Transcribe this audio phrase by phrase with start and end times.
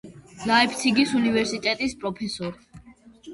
[0.51, 2.65] ლაიფციგის უნივერსიტეტის პროფესორი.